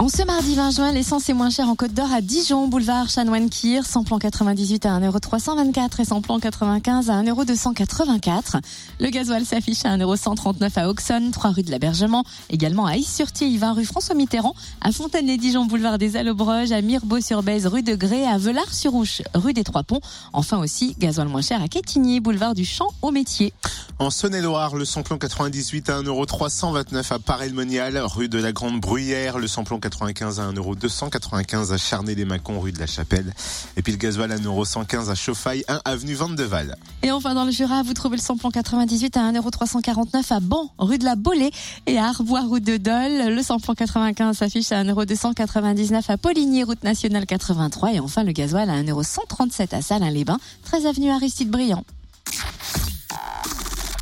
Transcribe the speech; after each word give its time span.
En 0.00 0.08
ce 0.08 0.22
mardi 0.24 0.56
20 0.56 0.70
juin, 0.72 0.92
l'essence 0.92 1.28
est 1.28 1.32
moins 1.34 1.50
chère 1.50 1.68
en 1.68 1.76
Côte 1.76 1.94
d'Or 1.94 2.12
à 2.12 2.20
Dijon, 2.20 2.66
boulevard 2.66 3.08
Chanoine-Kir, 3.08 3.86
samplon 3.86 4.18
98 4.18 4.86
à 4.86 4.98
1,324€ 4.98 6.00
et 6.00 6.04
samplon 6.04 6.40
95 6.40 7.10
à 7.10 7.22
1,284€. 7.22 8.60
Le 8.98 9.08
gasoil 9.10 9.44
s'affiche 9.44 9.84
à 9.84 9.96
1,139€ 9.96 10.70
à 10.74 10.88
Auxonne, 10.88 11.30
3 11.30 11.50
rue 11.52 11.62
de 11.62 11.70
l'Abergement, 11.70 12.24
également 12.50 12.86
à 12.86 12.96
Is-sur-Thiers, 12.96 13.56
20 13.56 13.72
rue 13.72 13.84
François 13.84 14.16
Mitterrand, 14.16 14.56
à 14.80 14.90
Fontaine-les-Dijon, 14.90 15.66
boulevard 15.66 15.96
des 15.96 16.16
Allobroges, 16.16 16.72
à 16.72 16.82
Mirbeau-sur-Bèze, 16.82 17.68
rue 17.68 17.84
de 17.84 17.94
Grès, 17.94 18.26
à 18.26 18.36
Velard-sur-Ouche, 18.36 19.22
rue 19.32 19.52
des 19.52 19.62
Trois 19.62 19.84
Ponts. 19.84 20.00
Enfin 20.32 20.58
aussi, 20.58 20.96
gasoil 20.98 21.28
moins 21.28 21.40
cher 21.40 21.62
à 21.62 21.68
Quétigny, 21.68 22.18
boulevard 22.18 22.54
du 22.54 22.64
Champ 22.64 22.88
au 23.00 23.12
Métier. 23.12 23.52
En 24.00 24.10
Saône-et-Loire, 24.10 24.74
le 24.74 24.84
samplon 24.84 25.18
98 25.18 25.88
à 25.88 26.02
1,329€ 26.02 27.12
à 27.12 27.18
Paray-le-Monial, 27.20 27.96
rue 27.98 28.28
de 28.28 28.38
la 28.38 28.50
Grande 28.50 28.80
Bruyère, 28.80 29.38
le 29.38 29.46
samplon 29.46 29.78
95 29.84 30.40
à 30.40 30.50
1,295€ 30.50 31.72
à 31.72 31.76
Charnay-les-Mâcons, 31.76 32.58
rue 32.58 32.72
de 32.72 32.78
la 32.78 32.86
Chapelle. 32.86 33.34
Et 33.76 33.82
puis 33.82 33.92
le 33.92 33.98
gasoil 33.98 34.32
à 34.32 34.38
1,115€ 34.38 35.10
à 35.10 35.14
Chauffaille, 35.14 35.62
1 35.68 35.82
avenue 35.84 36.14
Vandeval. 36.14 36.76
Et 37.02 37.10
enfin, 37.10 37.34
dans 37.34 37.44
le 37.44 37.50
Jura, 37.50 37.82
vous 37.82 37.92
trouvez 37.92 38.16
le 38.16 38.22
samplon 38.22 38.50
98 38.50 39.16
à 39.18 39.30
1,349€ 39.30 40.32
à 40.32 40.40
Ban, 40.40 40.72
rue 40.78 40.96
de 40.96 41.04
la 41.04 41.16
Bolée 41.16 41.50
et 41.86 41.98
à 41.98 42.06
Arbois, 42.06 42.40
route 42.40 42.64
de 42.64 42.78
Dole. 42.78 43.34
Le 43.34 43.42
samplon 43.42 43.74
95 43.74 44.38
s'affiche 44.38 44.72
à 44.72 44.82
1,299€ 44.82 46.02
à 46.08 46.16
Poligny, 46.16 46.64
route 46.64 46.82
nationale 46.82 47.26
83. 47.26 47.92
Et 47.92 48.00
enfin, 48.00 48.24
le 48.24 48.32
gasoil 48.32 48.70
à 48.70 48.82
1,137€ 48.82 49.74
à 49.74 49.82
Salins-les-Bains, 49.82 50.38
13 50.64 50.86
avenue 50.86 51.10
Aristide 51.10 51.50
Briand. 51.50 51.84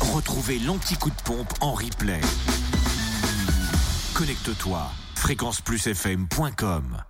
Retrouvez 0.00 0.58
l'anti-coup 0.58 1.10
de 1.10 1.22
pompe 1.22 1.52
en 1.60 1.72
replay. 1.74 2.20
Connecte-toi 4.14 4.90
fréquenceplusfm.com 5.26 7.02